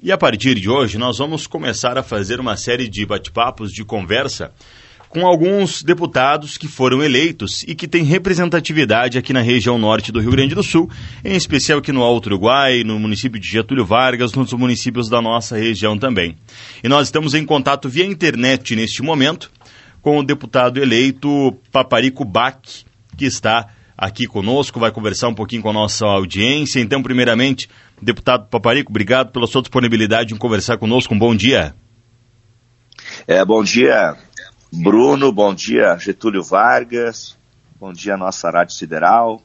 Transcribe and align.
E 0.00 0.12
a 0.12 0.16
partir 0.16 0.54
de 0.54 0.70
hoje 0.70 0.96
nós 0.96 1.18
vamos 1.18 1.48
começar 1.48 1.98
a 1.98 2.04
fazer 2.04 2.38
uma 2.38 2.56
série 2.56 2.88
de 2.88 3.04
bate-papos, 3.04 3.72
de 3.72 3.84
conversa 3.84 4.52
com 5.08 5.26
alguns 5.26 5.82
deputados 5.82 6.56
que 6.56 6.68
foram 6.68 7.02
eleitos 7.02 7.64
e 7.66 7.74
que 7.74 7.88
têm 7.88 8.04
representatividade 8.04 9.18
aqui 9.18 9.32
na 9.32 9.40
região 9.40 9.76
norte 9.76 10.12
do 10.12 10.20
Rio 10.20 10.30
Grande 10.30 10.54
do 10.54 10.62
Sul, 10.62 10.88
em 11.24 11.34
especial 11.34 11.80
aqui 11.80 11.90
no 11.90 12.02
Alto 12.02 12.26
Uruguai, 12.26 12.84
no 12.84 12.96
município 12.96 13.40
de 13.40 13.48
Getúlio 13.48 13.84
Vargas, 13.84 14.34
nos 14.34 14.52
municípios 14.52 15.08
da 15.08 15.20
nossa 15.20 15.56
região 15.56 15.98
também. 15.98 16.36
E 16.84 16.88
nós 16.88 17.08
estamos 17.08 17.34
em 17.34 17.44
contato 17.44 17.88
via 17.88 18.06
internet 18.06 18.76
neste 18.76 19.02
momento 19.02 19.50
com 20.00 20.18
o 20.18 20.22
deputado 20.22 20.80
eleito 20.80 21.56
Paparico 21.72 22.24
Bach, 22.24 22.60
que 23.16 23.24
está 23.24 23.66
aqui 23.98 24.28
conosco, 24.28 24.78
vai 24.78 24.92
conversar 24.92 25.26
um 25.26 25.34
pouquinho 25.34 25.60
com 25.60 25.70
a 25.70 25.72
nossa 25.72 26.06
audiência. 26.06 26.78
Então, 26.78 27.02
primeiramente, 27.02 27.68
deputado 28.00 28.46
Paparico, 28.46 28.92
obrigado 28.92 29.32
pela 29.32 29.48
sua 29.48 29.60
disponibilidade 29.60 30.32
em 30.32 30.36
conversar 30.36 30.78
conosco. 30.78 31.12
Um 31.12 31.18
bom 31.18 31.34
dia. 31.34 31.74
É, 33.26 33.44
bom 33.44 33.64
dia, 33.64 34.16
Bruno, 34.72 35.32
bom 35.32 35.52
dia 35.52 35.96
Getúlio 35.98 36.42
Vargas, 36.42 37.36
bom 37.80 37.92
dia 37.92 38.16
nossa 38.16 38.48
Rádio 38.50 38.74
Sideral. 38.74 39.42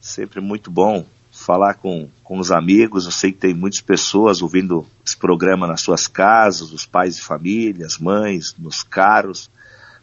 Sempre 0.00 0.40
muito 0.40 0.70
bom 0.70 1.04
falar 1.32 1.74
com, 1.74 2.08
com 2.22 2.38
os 2.38 2.52
amigos. 2.52 3.06
Eu 3.06 3.10
sei 3.10 3.32
que 3.32 3.38
tem 3.38 3.54
muitas 3.54 3.80
pessoas 3.80 4.40
ouvindo 4.40 4.86
esse 5.04 5.16
programa 5.16 5.66
nas 5.66 5.80
suas 5.80 6.06
casas, 6.06 6.72
os 6.72 6.86
pais 6.86 7.16
de 7.16 7.22
família, 7.22 7.86
as 7.86 7.98
mães, 7.98 8.54
nos 8.56 8.82
carros. 8.82 9.50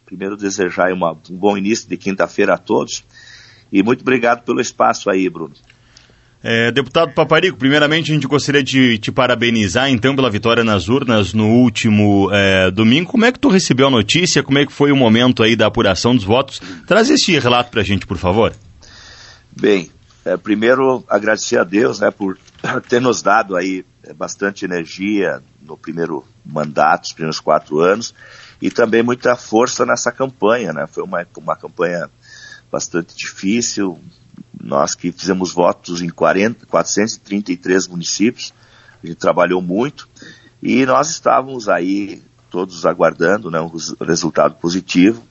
Primeiro 0.04 0.36
desejar 0.36 0.92
uma, 0.92 1.12
um 1.30 1.36
bom 1.36 1.56
início 1.56 1.88
de 1.88 1.96
quinta-feira 1.96 2.54
a 2.54 2.58
todos. 2.58 3.04
E 3.70 3.82
muito 3.82 4.02
obrigado 4.02 4.42
pelo 4.44 4.60
espaço 4.60 5.10
aí, 5.10 5.28
Bruno. 5.28 5.54
É, 6.48 6.70
deputado 6.70 7.12
Paparico, 7.12 7.58
primeiramente 7.58 8.12
a 8.12 8.14
gente 8.14 8.26
gostaria 8.26 8.62
de 8.62 8.98
te 8.98 9.10
parabenizar 9.10 9.90
então 9.90 10.14
pela 10.14 10.30
vitória 10.30 10.62
nas 10.62 10.88
urnas 10.88 11.34
no 11.34 11.48
último 11.48 12.28
é, 12.32 12.70
domingo. 12.70 13.10
Como 13.10 13.24
é 13.24 13.32
que 13.32 13.38
tu 13.40 13.48
recebeu 13.48 13.88
a 13.88 13.90
notícia? 13.90 14.42
Como 14.44 14.58
é 14.58 14.64
que 14.64 14.72
foi 14.72 14.92
o 14.92 14.96
momento 14.96 15.42
aí 15.42 15.56
da 15.56 15.66
apuração 15.66 16.14
dos 16.14 16.24
votos? 16.24 16.60
Traz 16.86 17.10
esse 17.10 17.36
relato 17.38 17.70
para 17.70 17.80
a 17.80 17.84
gente, 17.84 18.06
por 18.06 18.16
favor. 18.16 18.52
Bem, 19.50 19.90
é, 20.24 20.36
primeiro 20.36 21.02
agradecer 21.08 21.58
a 21.58 21.64
Deus 21.64 21.98
né, 21.98 22.10
por 22.10 22.38
ter 22.88 23.00
nos 23.00 23.22
dado 23.22 23.56
aí 23.56 23.84
é, 24.04 24.12
bastante 24.12 24.64
energia 24.64 25.42
no 25.62 25.76
primeiro 25.76 26.24
mandato, 26.44 27.06
os 27.06 27.12
primeiros 27.12 27.40
quatro 27.40 27.80
anos, 27.80 28.14
e 28.62 28.70
também 28.70 29.02
muita 29.02 29.34
força 29.34 29.84
nessa 29.84 30.12
campanha. 30.12 30.72
Né? 30.72 30.86
Foi 30.86 31.02
uma, 31.02 31.26
uma 31.36 31.56
campanha 31.56 32.08
bastante 32.70 33.16
difícil, 33.16 33.98
nós 34.60 34.94
que 34.94 35.12
fizemos 35.12 35.52
votos 35.52 36.02
em 36.02 36.08
40, 36.08 36.66
433 36.66 37.88
municípios, 37.88 38.52
a 39.02 39.06
gente 39.06 39.18
trabalhou 39.18 39.62
muito 39.62 40.08
e 40.62 40.84
nós 40.86 41.10
estávamos 41.10 41.68
aí 41.68 42.22
todos 42.50 42.86
aguardando 42.86 43.50
né, 43.50 43.60
um 43.60 43.70
resultado 44.04 44.54
positivo 44.56 45.22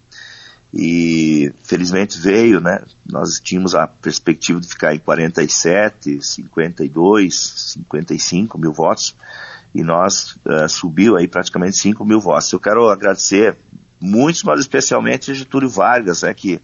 e 0.73 1.53
felizmente 1.63 2.19
veio, 2.19 2.59
né? 2.59 2.83
Nós 3.05 3.39
tínhamos 3.39 3.73
a 3.73 3.87
perspectiva 3.87 4.59
de 4.59 4.67
ficar 4.67 4.93
em 4.93 4.99
47, 4.99 6.19
52, 6.21 7.73
55 7.73 8.57
mil 8.57 8.73
votos 8.73 9.15
e 9.73 9.83
nós 9.83 10.37
uh, 10.45 10.67
subiu 10.67 11.15
aí 11.15 11.27
praticamente 11.27 11.79
5 11.79 12.03
mil 12.03 12.19
votos. 12.19 12.51
Eu 12.51 12.59
quero 12.59 12.89
agradecer 12.89 13.57
muitos, 13.99 14.43
mas 14.43 14.59
especialmente 14.59 15.31
a 15.31 15.33
Getúlio 15.33 15.69
Vargas, 15.69 16.23
né, 16.23 16.33
que 16.33 16.59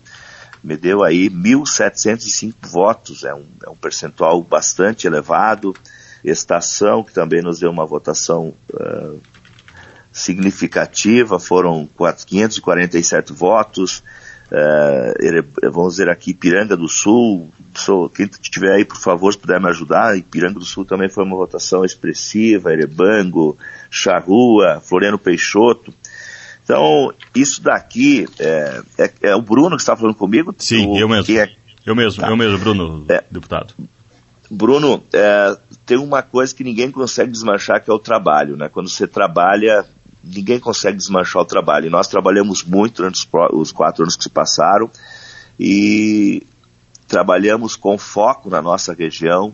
me 0.63 0.77
deu 0.77 1.03
aí 1.03 1.29
1.705 1.29 2.53
votos, 2.61 3.23
é 3.23 3.33
um, 3.33 3.45
é 3.65 3.69
um 3.69 3.75
percentual 3.75 4.41
bastante 4.43 5.07
elevado. 5.07 5.75
Estação, 6.23 7.03
que 7.03 7.11
também 7.11 7.41
nos 7.41 7.59
deu 7.59 7.71
uma 7.71 7.85
votação 7.85 8.53
uh, 8.73 9.19
significativa, 10.11 11.39
foram 11.39 11.89
547 12.27 13.33
votos. 13.33 14.03
Uh, 14.51 15.71
vamos 15.71 15.94
dizer 15.94 16.09
aqui, 16.09 16.33
Piranga 16.33 16.75
do 16.75 16.88
Sul, 16.88 17.50
sou, 17.73 18.09
quem 18.09 18.27
estiver 18.27 18.73
aí, 18.73 18.85
por 18.85 18.97
favor, 18.97 19.31
se 19.31 19.39
puder 19.39 19.59
me 19.59 19.69
ajudar, 19.69 20.21
Piranga 20.29 20.59
do 20.59 20.66
Sul 20.66 20.85
também 20.85 21.09
foi 21.09 21.23
uma 21.23 21.38
votação 21.38 21.83
expressiva, 21.83 22.71
Erebango, 22.71 23.57
Charrua, 23.89 24.81
Floriano 24.83 25.17
Peixoto. 25.17 25.94
Então, 26.71 27.13
isso 27.35 27.61
daqui 27.61 28.25
é, 28.39 28.81
é, 28.97 29.11
é 29.23 29.35
o 29.35 29.41
Bruno 29.41 29.75
que 29.75 29.81
está 29.81 29.95
falando 29.95 30.15
comigo? 30.15 30.55
Sim, 30.57 30.87
o, 30.87 30.97
eu 30.97 31.09
mesmo. 31.09 31.37
É... 31.37 31.51
Eu 31.85 31.95
mesmo, 31.95 32.21
tá. 32.21 32.29
eu 32.29 32.37
mesmo, 32.37 32.59
Bruno, 32.59 33.05
é, 33.09 33.23
deputado. 33.29 33.73
Bruno, 34.49 35.03
é, 35.11 35.57
tem 35.85 35.97
uma 35.97 36.21
coisa 36.21 36.53
que 36.55 36.63
ninguém 36.63 36.91
consegue 36.91 37.31
desmanchar, 37.31 37.83
que 37.83 37.89
é 37.89 37.93
o 37.93 37.99
trabalho. 37.99 38.55
Né? 38.55 38.69
Quando 38.69 38.87
você 38.87 39.07
trabalha, 39.07 39.85
ninguém 40.23 40.59
consegue 40.59 40.95
desmanchar 40.95 41.41
o 41.41 41.45
trabalho. 41.45 41.87
E 41.87 41.89
nós 41.89 42.07
trabalhamos 42.07 42.63
muito 42.63 42.97
durante 42.97 43.15
os, 43.15 43.27
os 43.51 43.71
quatro 43.71 44.03
anos 44.03 44.15
que 44.15 44.23
se 44.23 44.29
passaram 44.29 44.89
e 45.59 46.43
trabalhamos 47.07 47.75
com 47.75 47.97
foco 47.97 48.49
na 48.49 48.61
nossa 48.61 48.93
região, 48.93 49.53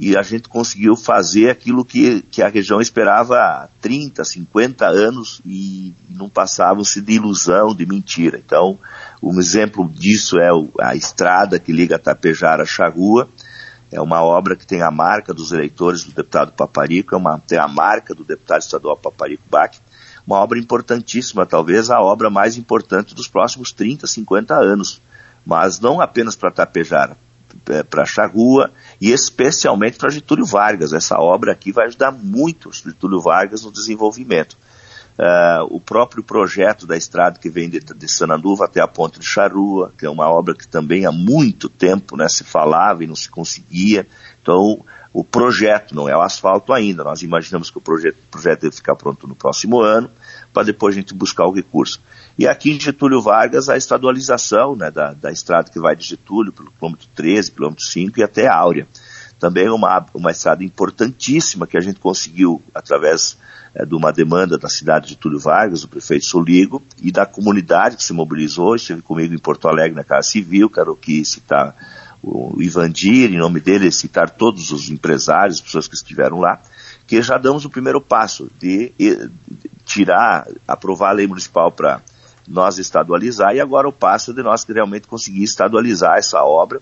e 0.00 0.16
a 0.16 0.22
gente 0.22 0.48
conseguiu 0.48 0.96
fazer 0.96 1.50
aquilo 1.50 1.84
que, 1.84 2.22
que 2.22 2.40
a 2.40 2.48
região 2.48 2.80
esperava 2.80 3.36
há 3.36 3.68
30, 3.82 4.24
50 4.24 4.86
anos 4.86 5.42
e, 5.44 5.92
não 6.08 6.26
passavam-se 6.26 7.02
de 7.02 7.12
ilusão, 7.12 7.74
de 7.74 7.84
mentira. 7.84 8.38
Então, 8.38 8.78
um 9.22 9.38
exemplo 9.38 9.86
disso 9.86 10.38
é 10.40 10.48
a 10.80 10.96
estrada 10.96 11.58
que 11.58 11.70
liga 11.70 11.98
Tapejara 11.98 12.62
a 12.62 12.66
Charrua, 12.66 13.28
é 13.92 14.00
uma 14.00 14.22
obra 14.22 14.56
que 14.56 14.66
tem 14.66 14.80
a 14.80 14.90
marca 14.90 15.34
dos 15.34 15.52
eleitores 15.52 16.02
do 16.02 16.12
deputado 16.12 16.52
Paparico, 16.52 17.14
é 17.14 17.18
uma, 17.18 17.38
tem 17.38 17.58
a 17.58 17.68
marca 17.68 18.14
do 18.14 18.24
deputado 18.24 18.62
estadual 18.62 18.96
Paparico 18.96 19.42
Bach, 19.50 19.76
uma 20.26 20.38
obra 20.38 20.58
importantíssima, 20.58 21.44
talvez 21.44 21.90
a 21.90 22.00
obra 22.00 22.30
mais 22.30 22.56
importante 22.56 23.14
dos 23.14 23.28
próximos 23.28 23.70
30, 23.70 24.06
50 24.06 24.54
anos, 24.54 24.98
mas 25.44 25.78
não 25.78 26.00
apenas 26.00 26.36
para 26.36 26.50
Tapejara, 26.50 27.18
para 27.88 28.04
Charrua 28.04 28.70
e 29.00 29.10
especialmente 29.10 29.98
para 29.98 30.10
Getúlio 30.10 30.44
Vargas. 30.44 30.92
Essa 30.92 31.18
obra 31.18 31.52
aqui 31.52 31.72
vai 31.72 31.86
ajudar 31.86 32.12
muito 32.12 32.72
Getúlio 32.72 33.20
Vargas 33.20 33.62
no 33.62 33.72
desenvolvimento. 33.72 34.56
Uh, 35.18 35.66
o 35.68 35.80
próprio 35.80 36.22
projeto 36.22 36.86
da 36.86 36.96
estrada 36.96 37.38
que 37.38 37.50
vem 37.50 37.68
de, 37.68 37.80
de 37.80 38.08
Sananduva 38.10 38.64
até 38.64 38.80
a 38.80 38.88
Ponte 38.88 39.20
de 39.20 39.26
Charrua, 39.26 39.92
que 39.98 40.06
é 40.06 40.10
uma 40.10 40.26
obra 40.30 40.54
que 40.54 40.66
também 40.66 41.04
há 41.04 41.12
muito 41.12 41.68
tempo 41.68 42.16
né, 42.16 42.26
se 42.26 42.42
falava 42.42 43.04
e 43.04 43.06
não 43.06 43.14
se 43.14 43.28
conseguia. 43.28 44.06
Então, 44.40 44.82
o 45.12 45.22
projeto 45.22 45.94
não 45.94 46.08
é 46.08 46.16
o 46.16 46.22
asfalto 46.22 46.72
ainda. 46.72 47.04
Nós 47.04 47.22
imaginamos 47.22 47.70
que 47.70 47.78
o 47.78 47.80
projeto, 47.80 48.16
o 48.16 48.30
projeto 48.30 48.62
deve 48.62 48.76
ficar 48.76 48.94
pronto 48.94 49.26
no 49.26 49.34
próximo 49.34 49.80
ano, 49.80 50.10
para 50.54 50.62
depois 50.62 50.94
a 50.94 50.98
gente 50.98 51.12
buscar 51.12 51.46
o 51.46 51.52
recurso. 51.52 52.00
E 52.38 52.46
aqui 52.46 52.70
em 52.70 52.80
Getúlio 52.80 53.20
Vargas, 53.20 53.68
a 53.68 53.76
estadualização 53.76 54.74
né, 54.74 54.90
da, 54.90 55.12
da 55.12 55.30
estrada 55.30 55.70
que 55.70 55.78
vai 55.78 55.94
de 55.94 56.06
Getúlio, 56.06 56.52
pelo 56.52 56.70
quilômetro 56.70 57.06
13, 57.14 57.52
quilômetro 57.52 57.84
5 57.84 58.18
e 58.18 58.22
até 58.22 58.46
Áurea. 58.48 58.86
Também 59.38 59.68
uma, 59.68 60.04
uma 60.14 60.30
estrada 60.30 60.62
importantíssima 60.62 61.66
que 61.66 61.76
a 61.76 61.80
gente 61.80 61.98
conseguiu 61.98 62.62
através 62.74 63.38
é, 63.74 63.86
de 63.86 63.94
uma 63.94 64.12
demanda 64.12 64.58
da 64.58 64.68
cidade 64.68 65.06
de 65.06 65.10
Getúlio 65.14 65.38
Vargas, 65.38 65.82
do 65.82 65.88
prefeito 65.88 66.26
Soligo, 66.26 66.82
e 67.02 67.12
da 67.12 67.24
comunidade 67.24 67.96
que 67.96 68.04
se 68.04 68.12
mobilizou, 68.12 68.74
esteve 68.74 69.00
comigo 69.00 69.34
em 69.34 69.38
Porto 69.38 69.68
Alegre 69.68 69.96
na 69.96 70.04
Casa 70.04 70.28
Civil, 70.28 70.68
quero 70.68 70.92
aqui 70.92 71.24
citar 71.24 71.74
o 72.22 72.60
Ivandir, 72.60 73.32
em 73.32 73.38
nome 73.38 73.60
dele, 73.60 73.90
citar 73.90 74.28
todos 74.28 74.72
os 74.72 74.90
empresários, 74.90 75.56
as 75.56 75.62
pessoas 75.62 75.88
que 75.88 75.94
estiveram 75.94 76.38
lá, 76.38 76.60
que 77.06 77.22
já 77.22 77.38
damos 77.38 77.64
o 77.64 77.70
primeiro 77.70 78.00
passo 78.00 78.50
de, 78.58 78.92
de 78.98 79.30
tirar, 79.84 80.46
aprovar 80.68 81.10
a 81.10 81.12
lei 81.12 81.26
municipal 81.26 81.72
para 81.72 82.02
nós 82.50 82.78
estadualizar 82.78 83.54
e 83.54 83.60
agora 83.60 83.88
o 83.88 83.92
passo 83.92 84.34
de 84.34 84.42
nós 84.42 84.64
realmente 84.64 85.06
conseguir 85.06 85.44
estadualizar 85.44 86.18
essa 86.18 86.42
obra 86.42 86.80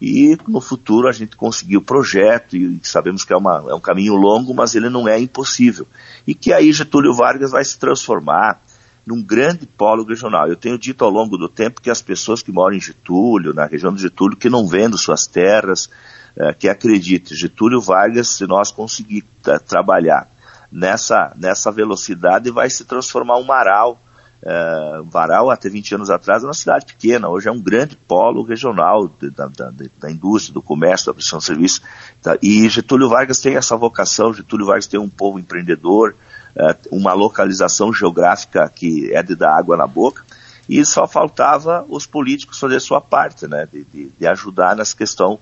e 0.00 0.38
no 0.48 0.60
futuro 0.60 1.08
a 1.08 1.12
gente 1.12 1.36
conseguir 1.36 1.76
o 1.76 1.82
projeto 1.82 2.56
e 2.56 2.80
sabemos 2.82 3.24
que 3.24 3.32
é, 3.32 3.36
uma, 3.36 3.64
é 3.68 3.74
um 3.74 3.80
caminho 3.80 4.14
longo, 4.14 4.54
mas 4.54 4.74
ele 4.74 4.88
não 4.88 5.06
é 5.06 5.18
impossível. 5.18 5.86
E 6.26 6.34
que 6.34 6.52
aí 6.52 6.72
Getúlio 6.72 7.12
Vargas 7.12 7.50
vai 7.50 7.62
se 7.62 7.78
transformar 7.78 8.62
num 9.06 9.22
grande 9.22 9.66
polo 9.66 10.04
regional. 10.04 10.48
Eu 10.48 10.56
tenho 10.56 10.78
dito 10.78 11.04
ao 11.04 11.10
longo 11.10 11.36
do 11.36 11.48
tempo 11.48 11.82
que 11.82 11.90
as 11.90 12.00
pessoas 12.00 12.42
que 12.42 12.52
moram 12.52 12.76
em 12.76 12.80
Getúlio, 12.80 13.52
na 13.52 13.66
região 13.66 13.92
de 13.92 14.00
Getúlio, 14.00 14.38
que 14.38 14.48
não 14.48 14.66
vendem 14.66 14.96
suas 14.96 15.26
terras, 15.26 15.90
é, 16.34 16.54
que 16.54 16.68
acreditem, 16.68 17.36
Getúlio 17.36 17.80
Vargas, 17.80 18.28
se 18.36 18.46
nós 18.46 18.70
conseguir 18.70 19.24
trabalhar 19.66 20.30
nessa, 20.72 21.34
nessa 21.36 21.70
velocidade, 21.70 22.50
vai 22.50 22.70
se 22.70 22.84
transformar 22.84 23.36
um 23.36 23.44
maral 23.44 24.00
Uh, 24.42 25.04
Varal, 25.04 25.50
até 25.50 25.68
20 25.68 25.96
anos 25.96 26.10
atrás, 26.10 26.42
era 26.42 26.48
uma 26.48 26.54
cidade 26.54 26.86
pequena, 26.86 27.28
hoje 27.28 27.48
é 27.48 27.52
um 27.52 27.60
grande 27.60 27.94
polo 27.94 28.42
regional 28.42 29.06
de, 29.06 29.28
da, 29.28 29.46
da, 29.48 29.70
da, 29.98 30.10
indústria, 30.10 30.54
do 30.54 30.62
comércio, 30.62 31.06
da 31.06 31.14
prestação 31.14 31.40
de 31.40 31.44
serviço. 31.44 31.82
Tá? 32.22 32.38
E 32.42 32.66
Getúlio 32.70 33.10
Vargas 33.10 33.38
tem 33.38 33.56
essa 33.56 33.76
vocação, 33.76 34.32
Getúlio 34.32 34.66
Vargas 34.66 34.86
tem 34.86 34.98
um 34.98 35.10
povo 35.10 35.38
empreendedor, 35.38 36.14
uh, 36.56 36.96
uma 36.96 37.12
localização 37.12 37.92
geográfica 37.92 38.70
que 38.74 39.14
é 39.14 39.22
de 39.22 39.34
dar 39.34 39.58
água 39.58 39.76
na 39.76 39.86
boca, 39.86 40.24
e 40.66 40.84
só 40.86 41.06
faltava 41.06 41.84
os 41.88 42.06
políticos 42.06 42.58
fazer 42.58 42.80
sua 42.80 43.00
parte, 43.00 43.46
né, 43.46 43.68
de, 43.70 43.84
de, 43.84 44.08
de 44.18 44.26
ajudar 44.26 44.74
nessa 44.74 44.96
questão 44.96 45.38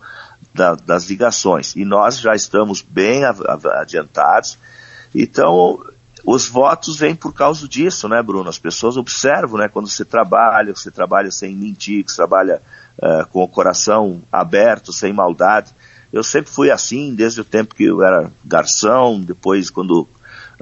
da, 0.53 0.75
das 0.75 1.09
ligações. 1.09 1.77
E 1.77 1.85
nós 1.85 2.19
já 2.19 2.35
estamos 2.35 2.83
bem 2.83 3.23
adiantados. 3.79 4.59
Então, 5.15 5.79
os 6.25 6.49
votos 6.49 6.99
vêm 6.99 7.15
por 7.15 7.33
causa 7.33 7.69
disso, 7.69 8.09
né, 8.09 8.23
Bruno? 8.23 8.49
As 8.49 8.59
pessoas 8.59 8.97
observam, 8.97 9.59
né, 9.59 9.69
quando 9.69 9.89
você 9.89 10.05
trabalha, 10.05 10.75
você 10.75 10.91
trabalha 10.91 11.31
sem 11.31 11.55
mentir, 11.55 12.05
você 12.07 12.17
trabalha 12.17 12.61
uh, 12.99 13.27
com 13.29 13.43
o 13.43 13.49
coração 13.49 14.21
aberto, 14.31 14.93
sem 14.93 15.13
maldade. 15.13 15.73
Eu 16.13 16.23
sempre 16.23 16.51
fui 16.51 16.71
assim, 16.71 17.15
desde 17.15 17.41
o 17.41 17.45
tempo 17.45 17.75
que 17.75 17.85
eu 17.85 18.03
era 18.03 18.31
garçom, 18.45 19.21
depois 19.21 19.71
quando 19.71 20.09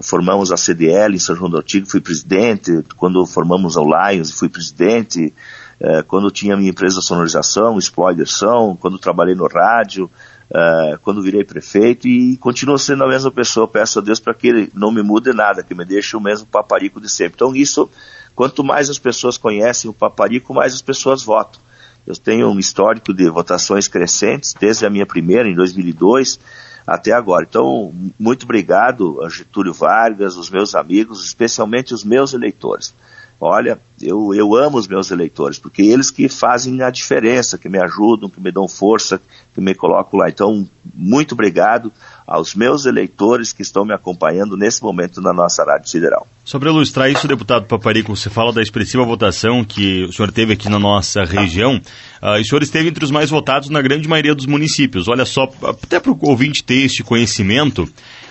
formamos 0.02 0.52
a 0.52 0.56
CDL 0.56 1.14
em 1.14 1.18
São 1.18 1.34
João 1.34 1.50
do 1.50 1.58
Antigo, 1.58 1.86
fui 1.86 2.00
presidente, 2.00 2.84
quando 2.96 3.24
formamos 3.24 3.76
o 3.76 3.84
Lions, 3.84 4.32
fui 4.32 4.48
presidente, 4.48 5.32
uh, 5.80 6.04
quando 6.06 6.30
tinha 6.30 6.56
minha 6.56 6.70
empresa 6.70 7.00
de 7.00 7.06
sonorização, 7.06 7.78
Exploiderção, 7.78 8.76
quando 8.76 8.98
trabalhei 8.98 9.34
no 9.34 9.48
rádio, 9.48 10.10
uh, 10.50 10.98
quando 11.02 11.22
virei 11.22 11.44
prefeito 11.44 12.06
e 12.06 12.36
continuo 12.36 12.78
sendo 12.78 13.04
a 13.04 13.08
mesma 13.08 13.30
pessoa. 13.30 13.68
Peço 13.68 13.98
a 13.98 14.02
Deus 14.02 14.20
para 14.20 14.34
que 14.34 14.48
ele 14.48 14.70
não 14.74 14.90
me 14.90 15.02
mude 15.02 15.32
nada, 15.32 15.62
que 15.62 15.74
me 15.74 15.84
deixe 15.84 16.16
o 16.16 16.20
mesmo 16.20 16.46
paparico 16.46 17.00
de 17.00 17.08
sempre. 17.08 17.34
Então, 17.36 17.54
isso, 17.54 17.88
quanto 18.34 18.62
mais 18.62 18.90
as 18.90 18.98
pessoas 18.98 19.36
conhecem 19.38 19.90
o 19.90 19.94
paparico, 19.94 20.54
mais 20.54 20.74
as 20.74 20.82
pessoas 20.82 21.22
votam. 21.22 21.60
Eu 22.06 22.14
tenho 22.14 22.48
um 22.48 22.58
histórico 22.58 23.12
de 23.12 23.28
votações 23.28 23.88
crescentes, 23.88 24.54
desde 24.54 24.86
a 24.86 24.90
minha 24.90 25.04
primeira, 25.04 25.48
em 25.48 25.54
2002, 25.54 26.38
até 26.86 27.10
agora. 27.10 27.44
Então, 27.48 27.92
muito 28.16 28.44
obrigado 28.44 29.20
a 29.24 29.28
Getúlio 29.28 29.72
Vargas, 29.72 30.36
os 30.36 30.48
meus 30.48 30.76
amigos, 30.76 31.24
especialmente 31.24 31.92
os 31.92 32.04
meus 32.04 32.32
eleitores. 32.32 32.94
Olha, 33.38 33.78
eu, 34.00 34.34
eu 34.34 34.54
amo 34.56 34.78
os 34.78 34.88
meus 34.88 35.10
eleitores, 35.10 35.58
porque 35.58 35.82
eles 35.82 36.10
que 36.10 36.26
fazem 36.28 36.82
a 36.82 36.90
diferença, 36.90 37.58
que 37.58 37.68
me 37.68 37.78
ajudam, 37.78 38.30
que 38.30 38.40
me 38.40 38.50
dão 38.50 38.66
força, 38.66 39.20
que 39.54 39.60
me 39.60 39.74
colocam 39.74 40.18
lá. 40.18 40.28
Então, 40.30 40.66
muito 40.94 41.32
obrigado 41.32 41.92
aos 42.26 42.54
meus 42.54 42.86
eleitores 42.86 43.52
que 43.52 43.60
estão 43.60 43.84
me 43.84 43.92
acompanhando 43.92 44.56
nesse 44.56 44.82
momento 44.82 45.20
na 45.20 45.34
nossa 45.34 45.64
Rádio 45.64 45.90
Sideral. 45.90 46.26
Para 46.50 46.70
ilustrar 46.70 47.10
isso, 47.10 47.28
deputado 47.28 47.66
Paparico, 47.66 48.16
você 48.16 48.30
fala 48.30 48.52
da 48.52 48.62
expressiva 48.62 49.04
votação 49.04 49.62
que 49.62 50.04
o 50.04 50.12
senhor 50.12 50.32
teve 50.32 50.54
aqui 50.54 50.68
na 50.70 50.78
nossa 50.78 51.24
região. 51.24 51.80
Uh, 52.22 52.40
o 52.40 52.44
senhor 52.44 52.62
esteve 52.62 52.88
entre 52.88 53.04
os 53.04 53.10
mais 53.10 53.28
votados 53.28 53.68
na 53.68 53.82
grande 53.82 54.08
maioria 54.08 54.34
dos 54.34 54.46
municípios. 54.46 55.08
Olha 55.08 55.26
só, 55.26 55.50
até 55.62 56.00
para 56.00 56.10
o 56.10 56.18
ouvinte 56.22 56.64
ter 56.64 56.86
este 56.86 57.02
conhecimento, 57.02 57.86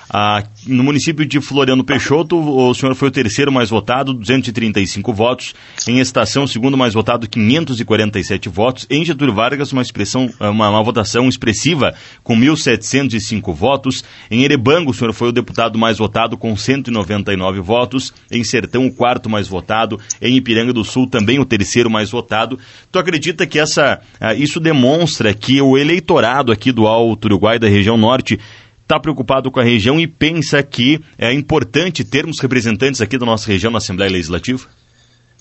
ah, 0.10 0.44
no 0.68 0.84
município 0.84 1.26
de 1.26 1.42
Floriano 1.42 1.84
Peixoto, 1.84 2.38
o 2.38 2.74
senhor 2.74 2.96
foi 2.96 3.08
o 3.08 3.12
terceiro 3.12 3.52
mais 3.52 3.70
votado, 3.70 4.14
235 4.14 5.14
votos. 5.14 5.54
Em 5.88 6.00
Estação, 6.00 6.46
segundo 6.46 6.78
mais 6.78 6.94
votado, 6.94 7.28
547 7.28 8.50
votos. 8.50 8.86
Em 8.90 9.04
Getúlio 9.04 9.34
Vargas, 9.34 9.72
uma, 9.72 9.82
expressão, 9.82 10.30
uma, 10.40 10.70
uma 10.70 10.84
votação 10.84 11.28
expressiva, 11.28 11.94
com 12.24 12.38
1.705 12.38 13.54
votos. 13.54 14.04
Em 14.30 14.44
Erebango, 14.44 14.92
o 14.92 14.94
senhor 14.94 15.14
foi 15.14 15.30
o 15.30 15.32
deputado 15.32 15.78
mais 15.78 15.98
votado, 15.98 16.38
com 16.38 16.56
199 16.56 17.60
votos. 17.62 18.14
Em 18.32 18.44
Sertão, 18.44 18.86
o 18.86 18.94
quarto 18.94 19.30
mais 19.30 19.48
votado. 19.48 20.00
Em 20.22 20.36
Ipiranga 20.36 20.74
do 20.74 20.84
Sul, 20.84 21.08
também 21.08 21.40
o 21.40 21.46
terceiro 21.46 21.90
mais 21.90 22.12
votado. 22.12 22.60
Tu 22.92 23.00
acredita 23.00 23.48
que 23.48 23.60
essa, 23.60 24.00
ah, 24.20 24.34
isso 24.34 24.60
demonstra 24.60 25.34
que 25.34 25.62
o 25.62 25.78
eleitorado 25.78 26.52
aqui 26.52 26.72
do 26.72 26.86
Alto 26.86 27.26
Uruguai, 27.26 27.58
da 27.58 27.68
região 27.68 27.98
norte, 27.98 28.40
está 28.86 29.00
preocupado 29.00 29.50
com 29.50 29.60
a 29.60 29.64
região 29.64 30.00
e 30.00 30.08
pensa 30.08 30.62
que 30.62 31.04
é 31.18 31.34
importante 31.34 32.04
termos 32.04 32.40
representantes 32.40 33.02
aqui 33.02 33.18
da 33.18 33.26
nossa 33.26 33.48
região 33.48 33.72
na 33.72 33.80
Assembleia 33.80 34.12
Legislativa? 34.12 34.68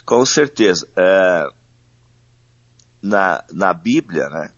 Com 0.04 0.24
certeza. 0.24 0.88
É, 0.96 1.48
na, 3.02 3.44
na 3.52 3.74
Bíblia, 3.74 4.30
né, 4.30 4.50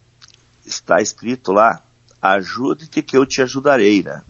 está 0.65 1.03
escrito 1.03 1.53
lá, 1.53 1.83
ajude-te 2.23 3.03
que 3.03 3.17
eu 3.17 3.27
te 3.27 3.43
ajudarei, 3.43 4.05
né? 4.05 4.23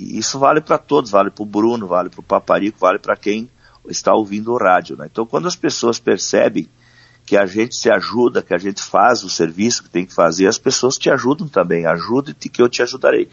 E 0.00 0.18
isso 0.18 0.38
vale 0.38 0.62
para 0.62 0.78
todos, 0.78 1.10
vale 1.10 1.30
para 1.30 1.42
o 1.42 1.46
Bruno, 1.46 1.86
vale 1.86 2.08
para 2.08 2.20
o 2.20 2.24
Paparico, 2.24 2.78
vale 2.80 2.98
para 2.98 3.14
quem 3.14 3.48
está 3.88 4.14
ouvindo 4.14 4.52
o 4.52 4.58
rádio, 4.58 4.96
né? 4.96 5.06
Então, 5.10 5.26
quando 5.26 5.46
as 5.46 5.54
pessoas 5.54 6.00
percebem 6.00 6.66
que 7.26 7.36
a 7.36 7.44
gente 7.44 7.76
se 7.76 7.90
ajuda, 7.90 8.42
que 8.42 8.54
a 8.54 8.58
gente 8.58 8.82
faz 8.82 9.22
o 9.22 9.30
serviço 9.30 9.84
que 9.84 9.90
tem 9.90 10.06
que 10.06 10.14
fazer, 10.14 10.46
as 10.46 10.58
pessoas 10.58 10.96
te 10.96 11.10
ajudam 11.10 11.46
também. 11.46 11.86
Ajude-te 11.86 12.48
que 12.48 12.60
eu 12.60 12.68
te 12.68 12.82
ajudarei. 12.82 13.28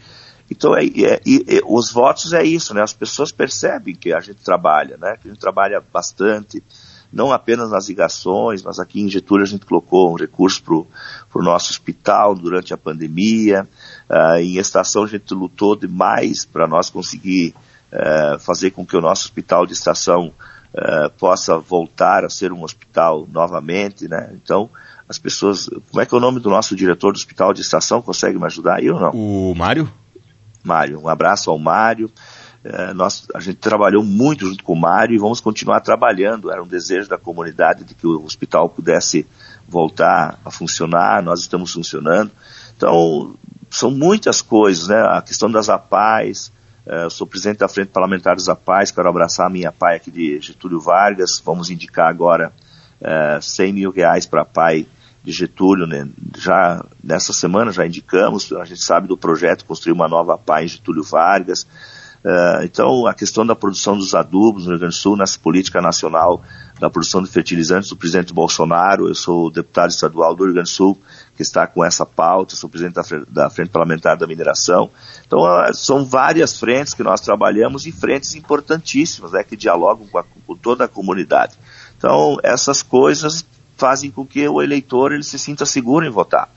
Então, 0.50 0.74
é, 0.76 0.84
é, 0.84 1.20
é, 1.24 1.60
os 1.64 1.92
votos 1.92 2.32
é 2.32 2.42
isso, 2.42 2.74
né? 2.74 2.82
As 2.82 2.92
pessoas 2.92 3.30
percebem 3.30 3.94
que 3.94 4.12
a 4.12 4.20
gente 4.20 4.42
trabalha, 4.42 4.96
né? 4.96 5.16
Que 5.16 5.28
a 5.28 5.30
gente 5.30 5.40
trabalha 5.40 5.80
bastante, 5.92 6.62
não 7.12 7.32
apenas 7.32 7.70
nas 7.70 7.88
ligações, 7.88 8.62
mas 8.62 8.78
aqui 8.78 9.00
em 9.00 9.08
Getúlio 9.08 9.44
a 9.44 9.48
gente 9.48 9.64
colocou 9.64 10.12
um 10.12 10.16
recurso 10.16 10.62
para 10.62 11.40
o 11.40 11.44
nosso 11.44 11.70
hospital 11.70 12.34
durante 12.34 12.74
a 12.74 12.76
pandemia. 12.76 13.66
Uh, 14.08 14.40
em 14.40 14.58
estação 14.58 15.04
a 15.04 15.08
gente 15.08 15.32
lutou 15.32 15.76
demais 15.76 16.44
para 16.44 16.66
nós 16.66 16.90
conseguir 16.90 17.54
uh, 17.92 18.38
fazer 18.40 18.72
com 18.72 18.84
que 18.84 18.96
o 18.96 19.00
nosso 19.00 19.26
hospital 19.26 19.66
de 19.66 19.72
estação 19.72 20.32
uh, 20.74 21.10
possa 21.18 21.58
voltar 21.58 22.24
a 22.24 22.28
ser 22.28 22.52
um 22.52 22.64
hospital 22.64 23.26
novamente, 23.30 24.08
né? 24.08 24.30
Então, 24.34 24.68
as 25.08 25.18
pessoas. 25.18 25.68
Como 25.90 26.00
é 26.00 26.06
que 26.06 26.14
é 26.14 26.18
o 26.18 26.20
nome 26.20 26.40
do 26.40 26.50
nosso 26.50 26.74
diretor 26.76 27.12
do 27.12 27.16
hospital 27.16 27.52
de 27.52 27.60
estação? 27.60 28.02
Consegue 28.02 28.38
me 28.38 28.46
ajudar 28.46 28.76
aí 28.76 28.90
ou 28.90 29.00
não? 29.00 29.10
O 29.10 29.54
Mário? 29.54 29.92
Mário. 30.62 31.00
Um 31.00 31.08
abraço 31.08 31.50
ao 31.50 31.58
Mário. 31.58 32.10
É, 32.62 32.92
nós, 32.92 33.26
a 33.34 33.40
gente 33.40 33.56
trabalhou 33.56 34.04
muito 34.04 34.46
junto 34.46 34.62
com 34.62 34.74
o 34.74 34.80
Mário 34.80 35.14
e 35.14 35.18
vamos 35.18 35.40
continuar 35.40 35.80
trabalhando. 35.80 36.50
Era 36.50 36.62
um 36.62 36.66
desejo 36.66 37.08
da 37.08 37.16
comunidade 37.16 37.84
de 37.84 37.94
que 37.94 38.06
o 38.06 38.24
hospital 38.24 38.68
pudesse 38.68 39.26
voltar 39.66 40.38
a 40.44 40.50
funcionar, 40.50 41.22
nós 41.22 41.40
estamos 41.40 41.72
funcionando. 41.72 42.30
Então, 42.76 43.34
são 43.70 43.90
muitas 43.90 44.42
coisas, 44.42 44.88
né? 44.88 45.00
A 45.00 45.22
questão 45.22 45.50
das 45.50 45.68
APAES, 45.68 46.52
é, 46.84 47.04
eu 47.04 47.10
sou 47.10 47.26
presidente 47.26 47.58
da 47.58 47.68
Frente 47.68 47.88
Parlamentar 47.88 48.34
das 48.34 48.48
APAES, 48.48 48.90
quero 48.90 49.08
abraçar 49.08 49.46
a 49.46 49.50
minha 49.50 49.70
PAI 49.70 49.96
aqui 49.96 50.10
de 50.10 50.40
Getúlio 50.40 50.80
Vargas, 50.80 51.40
vamos 51.44 51.70
indicar 51.70 52.08
agora 52.08 52.52
é, 53.00 53.38
100 53.40 53.72
mil 53.72 53.90
reais 53.90 54.26
para 54.26 54.42
a 54.42 54.44
PAI 54.44 54.86
de 55.22 55.32
Getúlio, 55.32 55.86
né? 55.86 56.08
já 56.38 56.84
nessa 57.02 57.32
semana 57.32 57.70
já 57.72 57.86
indicamos, 57.86 58.50
a 58.52 58.64
gente 58.64 58.82
sabe 58.82 59.06
do 59.06 59.16
projeto 59.16 59.64
construir 59.64 59.92
uma 59.92 60.08
nova 60.08 60.40
em 60.62 60.68
Getúlio 60.68 61.02
Vargas. 61.02 61.66
Uh, 62.22 62.64
então, 62.64 63.06
a 63.06 63.14
questão 63.14 63.46
da 63.46 63.56
produção 63.56 63.96
dos 63.96 64.14
adubos 64.14 64.64
no 64.64 64.70
Rio 64.70 64.80
Grande 64.80 64.94
do 64.94 65.00
Sul, 65.00 65.16
nessa 65.16 65.38
política 65.38 65.80
nacional 65.80 66.42
da 66.78 66.90
produção 66.90 67.22
de 67.22 67.30
fertilizantes 67.30 67.88
do 67.88 67.96
presidente 67.96 68.34
Bolsonaro, 68.34 69.08
eu 69.08 69.14
sou 69.14 69.50
deputado 69.50 69.88
estadual 69.88 70.34
do 70.34 70.44
Rio 70.44 70.52
Grande 70.52 70.68
do 70.68 70.74
Sul, 70.74 71.00
que 71.34 71.42
está 71.42 71.66
com 71.66 71.82
essa 71.82 72.04
pauta, 72.04 72.56
sou 72.56 72.68
presidente 72.68 72.94
da, 72.94 73.02
da 73.44 73.50
Frente 73.50 73.70
Parlamentar 73.70 74.18
da 74.18 74.26
Mineração. 74.26 74.90
Então, 75.26 75.40
uh, 75.40 75.72
são 75.72 76.04
várias 76.04 76.58
frentes 76.58 76.92
que 76.92 77.02
nós 77.02 77.22
trabalhamos 77.22 77.86
e 77.86 77.92
frentes 77.92 78.34
importantíssimas, 78.34 79.32
né, 79.32 79.42
que 79.42 79.56
dialogam 79.56 80.06
com, 80.06 80.18
a, 80.18 80.24
com 80.46 80.54
toda 80.54 80.84
a 80.84 80.88
comunidade. 80.88 81.54
Então, 81.96 82.36
essas 82.42 82.82
coisas 82.82 83.46
fazem 83.80 84.10
com 84.10 84.26
que 84.26 84.46
o 84.46 84.62
eleitor 84.62 85.12
ele 85.12 85.22
se 85.22 85.38
sinta 85.38 85.64
seguro 85.64 86.04
em 86.06 86.10
votar. 86.10 86.48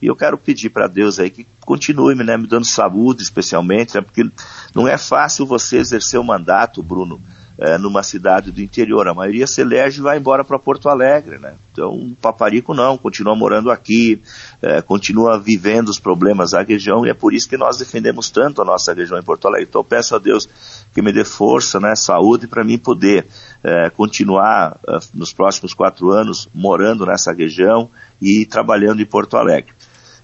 E 0.00 0.06
eu 0.08 0.16
quero 0.16 0.36
pedir 0.36 0.70
para 0.70 0.88
Deus 0.88 1.20
aí 1.20 1.30
que 1.30 1.46
continue 1.60 2.14
né, 2.16 2.36
me 2.36 2.48
dando 2.48 2.66
saúde, 2.66 3.22
especialmente, 3.22 3.94
né, 3.94 4.00
porque 4.00 4.28
não 4.74 4.88
é 4.88 4.98
fácil 4.98 5.46
você 5.46 5.76
exercer 5.76 6.18
o 6.18 6.24
mandato, 6.24 6.82
Bruno, 6.82 7.20
é, 7.56 7.78
numa 7.78 8.02
cidade 8.02 8.50
do 8.50 8.60
interior. 8.60 9.06
A 9.06 9.14
maioria 9.14 9.46
se 9.46 9.60
elege 9.60 10.00
e 10.00 10.02
vai 10.02 10.18
embora 10.18 10.42
para 10.42 10.58
Porto 10.58 10.88
Alegre, 10.88 11.38
né? 11.38 11.54
Então, 11.70 11.92
o 11.92 12.16
Paparico 12.16 12.74
não, 12.74 12.98
continua 12.98 13.36
morando 13.36 13.70
aqui, 13.70 14.20
é, 14.60 14.82
continua 14.82 15.38
vivendo 15.38 15.88
os 15.88 16.00
problemas 16.00 16.50
da 16.50 16.62
região 16.62 17.06
e 17.06 17.10
é 17.10 17.14
por 17.14 17.32
isso 17.32 17.48
que 17.48 17.56
nós 17.56 17.78
defendemos 17.78 18.28
tanto 18.28 18.60
a 18.60 18.64
nossa 18.64 18.92
região 18.92 19.18
em 19.18 19.22
Porto 19.22 19.46
Alegre. 19.46 19.68
Então, 19.68 19.84
peço 19.84 20.16
a 20.16 20.18
Deus 20.18 20.48
que 20.92 21.02
me 21.02 21.12
dê 21.12 21.24
força, 21.24 21.80
né, 21.80 21.94
saúde 21.96 22.46
para 22.46 22.64
mim 22.64 22.78
poder 22.78 23.26
é, 23.62 23.90
continuar 23.90 24.78
é, 24.86 24.98
nos 25.14 25.32
próximos 25.32 25.72
quatro 25.72 26.10
anos 26.10 26.48
morando 26.54 27.06
nessa 27.06 27.32
região 27.32 27.88
e 28.20 28.44
trabalhando 28.44 29.00
em 29.00 29.06
Porto 29.06 29.36
Alegre. 29.36 29.72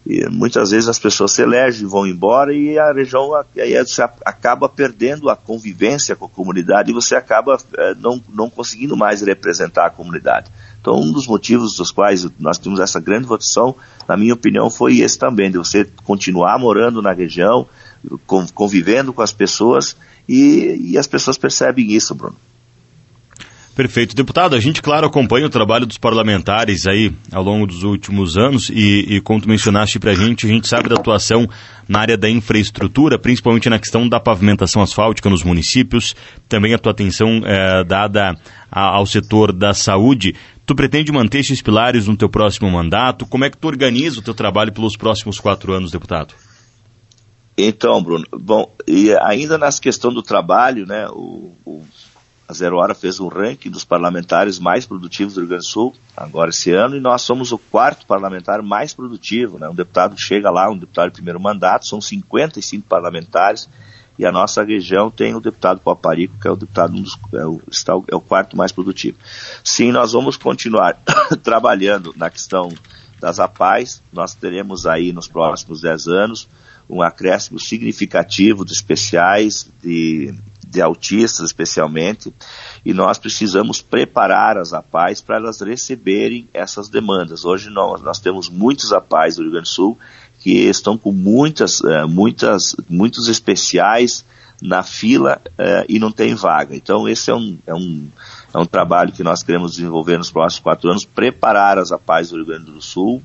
E 0.07 0.27
muitas 0.31 0.71
vezes 0.71 0.89
as 0.89 0.99
pessoas 0.99 1.33
se 1.33 1.43
elegem, 1.43 1.87
vão 1.87 2.07
embora 2.07 2.55
e 2.55 2.79
a 2.79 2.93
região 2.93 3.35
aí 3.57 3.77
você 3.85 4.03
acaba 4.25 4.67
perdendo 4.67 5.29
a 5.29 5.37
convivência 5.37 6.17
com 6.17 6.25
a 6.25 6.29
comunidade 6.31 6.91
e 6.91 6.95
você 6.95 7.15
acaba 7.15 7.59
é, 7.77 7.95
não, 7.95 8.23
não 8.29 8.49
conseguindo 8.49 8.97
mais 8.97 9.21
representar 9.21 9.87
a 9.87 9.91
comunidade. 9.91 10.51
Então, 10.81 10.99
um 10.99 11.13
dos 11.13 11.27
motivos 11.27 11.77
dos 11.77 11.91
quais 11.91 12.27
nós 12.39 12.57
temos 12.57 12.81
essa 12.81 13.01
grande 13.01 13.27
votação, 13.27 13.75
na 14.09 14.17
minha 14.17 14.33
opinião, 14.33 14.71
foi 14.71 14.99
esse 14.99 15.19
também, 15.19 15.51
de 15.51 15.59
você 15.59 15.85
continuar 16.05 16.59
morando 16.59 17.03
na 17.03 17.13
região, 17.13 17.67
convivendo 18.55 19.13
com 19.13 19.21
as 19.21 19.33
pessoas 19.33 19.97
e, 20.29 20.93
e 20.93 20.99
as 20.99 21.07
pessoas 21.07 21.39
percebem 21.39 21.93
isso, 21.93 22.15
Bruno. 22.15 22.37
Perfeito. 23.79 24.13
Deputado, 24.13 24.57
a 24.57 24.61
gente, 24.61 24.83
claro, 24.83 25.07
acompanha 25.07 25.47
o 25.47 25.49
trabalho 25.49 25.87
dos 25.87 25.97
parlamentares 25.97 26.85
aí 26.85 27.13
ao 27.31 27.45
longo 27.45 27.65
dos 27.65 27.85
últimos 27.85 28.37
anos 28.37 28.69
e, 28.71 29.07
e 29.09 29.21
como 29.21 29.41
tu 29.41 29.49
mencionaste 29.49 30.01
para 30.01 30.11
a 30.11 30.15
gente, 30.17 30.47
a 30.47 30.49
gente 30.49 30.67
sabe 30.67 30.89
da 30.89 30.97
atuação 30.97 31.49
na 31.89 32.01
área 32.01 32.17
da 32.17 32.29
infraestrutura, 32.29 33.21
principalmente 33.21 33.71
na 33.71 33.79
questão 33.79 34.09
da 34.09 34.19
pavimentação 34.19 34.83
asfáltica 34.83 35.31
nos 35.31 35.45
municípios, 35.45 36.17
também 36.49 36.75
a 36.75 36.79
tua 36.79 36.91
atenção 36.91 37.41
é, 37.45 37.85
dada 37.85 38.37
a, 38.69 38.97
ao 38.97 39.07
setor 39.07 39.53
da 39.53 39.73
saúde. 39.73 40.35
Tu 40.67 40.75
pretende 40.75 41.13
manter 41.13 41.39
esses 41.39 41.63
pilares 41.63 42.09
no 42.09 42.17
teu 42.17 42.29
próximo 42.29 42.69
mandato? 42.69 43.27
Como 43.27 43.45
é 43.45 43.51
que 43.51 43.57
tu 43.57 43.69
organiza 43.69 44.19
o 44.19 44.23
teu 44.23 44.35
trabalho 44.35 44.73
pelos 44.73 44.97
próximos 44.97 45.39
quatro 45.39 45.73
anos, 45.73 45.93
deputado? 45.93 46.35
Então, 47.61 48.01
Bruno, 48.01 48.25
bom, 48.31 48.73
e 48.87 49.13
ainda 49.17 49.59
nas 49.59 49.81
questão 49.81 50.13
do 50.13 50.23
trabalho, 50.23 50.87
né, 50.87 51.09
o, 51.09 51.53
o, 51.67 51.83
a 52.47 52.53
Zero 52.53 52.77
Hora 52.77 52.95
fez 52.95 53.19
um 53.19 53.27
ranking 53.27 53.69
dos 53.69 53.85
parlamentares 53.85 54.61
mais 54.61 54.87
produtivos 54.87 55.35
do 55.35 55.41
Rio 55.41 55.49
Grande 55.49 55.65
do 55.65 55.69
Sul, 55.69 55.93
agora 56.17 56.51
esse 56.51 56.71
ano, 56.71 56.97
e 56.97 57.01
nós 57.01 57.23
somos 57.23 57.51
o 57.51 57.59
quarto 57.59 58.07
parlamentar 58.07 58.63
mais 58.63 58.95
produtivo, 58.95 59.59
né, 59.59 59.69
um 59.69 59.75
deputado 59.75 60.17
chega 60.17 60.49
lá, 60.51 60.71
um 60.71 60.79
deputado 60.79 61.09
de 61.09 61.15
primeiro 61.15 61.41
mandato, 61.41 61.89
são 61.89 62.01
55 62.01 62.87
parlamentares, 62.87 63.69
e 64.17 64.25
a 64.25 64.31
nossa 64.31 64.63
região 64.63 65.11
tem 65.11 65.35
o 65.35 65.41
deputado 65.41 65.81
Paparico, 65.81 66.39
que 66.41 66.47
é 66.47 66.53
o 66.53 66.57
deputado 66.57 66.97
um 66.97 67.03
dos, 67.03 67.19
é 67.33 67.45
o, 67.45 67.61
é 68.07 68.15
o 68.15 68.21
quarto 68.21 68.57
mais 68.57 68.71
produtivo. 68.71 69.19
Sim, 69.65 69.91
nós 69.91 70.13
vamos 70.13 70.37
continuar 70.37 70.97
trabalhando 71.43 72.15
na 72.17 72.31
questão 72.31 72.73
das 73.19 73.41
APAES, 73.41 74.01
nós 74.13 74.33
teremos 74.33 74.87
aí 74.87 75.13
nos 75.13 75.27
próximos 75.27 75.81
10 75.81 76.07
anos 76.07 76.49
um 76.89 77.03
acréscimo 77.03 77.61
significativo 77.61 78.65
de 78.65 78.73
especiais, 78.73 79.71
de, 79.83 80.35
de 80.67 80.81
autistas 80.81 81.47
especialmente, 81.47 82.33
e 82.85 82.95
nós 82.95 83.19
precisamos 83.19 83.83
preparar 83.83 84.57
as 84.57 84.73
APAES 84.73 85.21
para 85.21 85.37
elas 85.37 85.61
receberem 85.61 86.49
essas 86.55 86.89
demandas. 86.89 87.45
Hoje 87.45 87.69
nós, 87.69 88.01
nós 88.01 88.19
temos 88.19 88.49
muitos 88.49 88.93
APAES 88.93 89.37
do 89.37 89.43
Rio 89.43 89.53
Grande 89.53 89.69
do 89.69 89.73
Sul 89.73 89.99
que 90.39 90.53
estão 90.69 90.97
com 90.97 91.13
muitas, 91.13 91.81
uh, 91.81 92.09
muitas, 92.09 92.75
muitos 92.89 93.29
especiais 93.29 94.25
na 94.63 94.83
fila 94.83 95.41
uh, 95.47 95.85
e 95.89 95.99
não 95.99 96.11
tem 96.11 96.35
vaga. 96.35 96.75
Então 96.75 97.09
esse 97.09 97.31
é 97.31 97.35
um, 97.35 97.59
é 97.67 97.75
um, 97.75 98.09
é 98.55 98.59
um 98.59 98.67
trabalho 98.67 99.13
que 99.13 99.23
nós 99.23 99.43
queremos 99.43 99.73
desenvolver 99.73 100.17
nos 100.17 100.31
próximos 100.31 100.63
quatro 100.63 100.91
anos, 100.91 101.05
preparar 101.05 101.77
as 101.79 101.93
APAES 101.93 102.31
do 102.31 102.37
Rio 102.37 102.47
Grande 102.47 102.71
do 102.71 102.81
Sul 102.81 103.23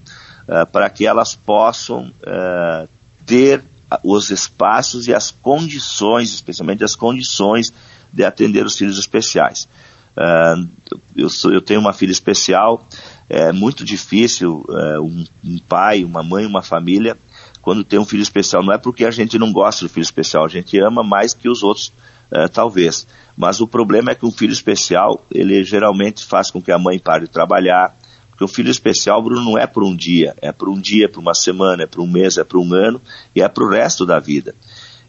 uh, 0.48 0.70
para 0.72 0.90
que 0.90 1.06
elas 1.06 1.36
possam 1.36 2.12
ter 3.26 3.64
os 4.04 4.32
espaços 4.32 5.08
e 5.08 5.14
as 5.14 5.30
condições, 5.30 6.34
especialmente 6.34 6.84
as 6.84 6.96
condições 6.96 7.72
de 8.12 8.24
atender 8.24 8.66
os 8.66 8.78
filhos 8.78 8.98
especiais. 8.98 9.68
Uh, 10.16 10.70
eu, 11.16 11.30
sou, 11.30 11.52
eu, 11.52 11.62
tenho 11.62 11.80
uma 11.80 11.94
filha 11.94 12.12
especial, 12.12 12.88
é 13.28 13.52
muito 13.52 13.84
difícil 13.84 14.64
uh, 14.68 15.02
um, 15.02 15.26
um, 15.44 15.58
pai, 15.58 16.04
uma 16.04 16.22
mãe, 16.22 16.46
uma 16.46 16.62
família, 16.62 17.18
quando 17.62 17.84
tem 17.84 17.98
um 17.98 18.06
filho 18.06 18.22
especial, 18.22 18.64
não 18.64 18.74
é 18.74 18.78
porque 18.78 19.06
a 19.06 19.12
gente 19.12 19.40
não 19.40 19.52
gosta 19.52 19.86
do 19.86 19.90
filho 19.90 20.04
especial, 20.04 20.46
a 20.46 20.50
gente 20.50 20.78
ama 20.80 21.02
mais 21.02 21.34
que 21.34 21.50
os 21.50 21.64
outros, 21.64 21.92
uh, 22.32 22.48
talvez. 22.52 23.08
Mas 23.36 23.60
o 23.60 23.68
problema 23.68 24.12
é 24.12 24.16
que 24.16 24.26
um 24.26 24.32
filho 24.32 24.54
especial, 24.54 25.26
ele 25.32 25.64
geralmente 25.64 26.24
faz 26.24 26.52
com 26.52 26.62
que 26.62 26.72
a 26.72 26.78
mãe 26.78 27.00
pare 27.00 27.26
de 27.26 27.32
trabalhar, 27.32 27.96
porque 28.34 28.44
o 28.44 28.48
filho 28.48 28.72
especial, 28.72 29.22
Bruno, 29.22 29.44
não 29.44 29.58
é 29.60 29.68
por 29.68 29.84
um 29.84 29.96
dia, 29.96 30.36
é 30.42 30.52
por 30.52 30.68
um 30.68 30.80
dia, 30.80 31.08
por 31.08 31.20
uma 31.20 31.36
semana, 31.36 31.84
é 31.84 31.86
por 31.86 32.02
um 32.02 32.08
mês, 32.08 32.36
é 32.40 32.44
por 32.44 32.60
um 32.60 32.74
ano 32.74 33.00
e 33.36 33.44
é 33.44 33.48
para 33.48 33.64
o 33.64 33.70
resto 33.70 34.08
da 34.08 34.20
vida. 34.20 34.56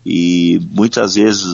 E 0.04 0.60
muitas 0.72 1.14
vezes, 1.14 1.46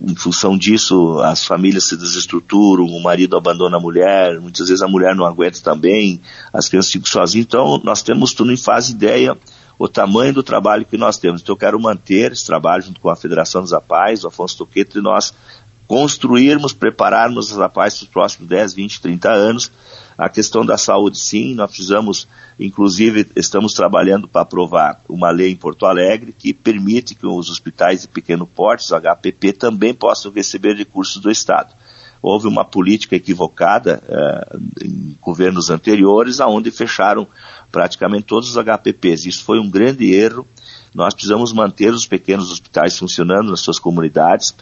em 0.00 0.14
função 0.14 0.56
disso, 0.56 1.18
as 1.20 1.44
famílias 1.44 1.86
se 1.86 1.98
desestruturam, 1.98 2.86
o 2.86 3.02
marido 3.02 3.36
abandona 3.36 3.76
a 3.76 3.80
mulher, 3.80 4.40
muitas 4.40 4.68
vezes 4.68 4.82
a 4.82 4.88
mulher 4.88 5.14
não 5.14 5.26
aguenta 5.26 5.60
também, 5.60 6.18
as 6.50 6.66
crianças 6.66 6.90
ficam 6.90 7.10
sozinhas. 7.10 7.44
Então, 7.44 7.78
nós 7.84 8.02
temos, 8.02 8.32
tu 8.32 8.46
não 8.46 8.56
faz 8.56 8.88
ideia 8.88 9.36
o 9.78 9.86
tamanho 9.86 10.32
do 10.32 10.42
trabalho 10.42 10.86
que 10.86 10.96
nós 10.96 11.18
temos. 11.18 11.42
Então, 11.42 11.52
eu 11.52 11.58
quero 11.58 11.78
manter 11.78 12.32
esse 12.32 12.46
trabalho 12.46 12.82
junto 12.82 12.98
com 12.98 13.10
a 13.10 13.16
Federação 13.16 13.60
dos 13.60 13.74
Apais, 13.74 14.24
o 14.24 14.28
Afonso 14.28 14.56
Toqueto, 14.56 14.98
e 14.98 15.02
nós 15.02 15.34
construirmos, 15.86 16.72
prepararmos 16.72 17.52
as 17.52 17.58
Apais 17.58 17.96
para 17.98 18.04
os 18.04 18.10
próximos 18.10 18.48
10, 18.48 18.72
20, 18.72 19.02
30 19.02 19.30
anos, 19.30 19.70
a 20.24 20.28
questão 20.28 20.64
da 20.64 20.78
saúde, 20.78 21.18
sim, 21.18 21.52
nós 21.54 21.70
precisamos, 21.70 22.28
inclusive, 22.58 23.28
estamos 23.34 23.72
trabalhando 23.72 24.28
para 24.28 24.42
aprovar 24.42 25.00
uma 25.08 25.30
lei 25.30 25.50
em 25.50 25.56
Porto 25.56 25.84
Alegre 25.84 26.32
que 26.32 26.54
permite 26.54 27.16
que 27.16 27.26
os 27.26 27.50
hospitais 27.50 28.02
de 28.02 28.08
pequeno 28.08 28.46
porte, 28.46 28.84
os 28.84 28.92
HPP, 28.92 29.52
também 29.52 29.92
possam 29.92 30.30
receber 30.30 30.74
recursos 30.74 31.20
do 31.20 31.28
Estado. 31.28 31.74
Houve 32.22 32.46
uma 32.46 32.64
política 32.64 33.16
equivocada 33.16 34.00
eh, 34.08 34.58
em 34.84 35.16
governos 35.20 35.70
anteriores, 35.70 36.40
aonde 36.40 36.70
fecharam 36.70 37.26
praticamente 37.72 38.26
todos 38.26 38.48
os 38.48 38.56
HPPs. 38.56 39.26
Isso 39.26 39.42
foi 39.42 39.58
um 39.58 39.68
grande 39.68 40.14
erro. 40.14 40.46
Nós 40.94 41.14
precisamos 41.14 41.52
manter 41.52 41.92
os 41.92 42.06
pequenos 42.06 42.52
hospitais 42.52 42.96
funcionando 42.96 43.50
nas 43.50 43.60
suas 43.60 43.80
comunidades 43.80 44.54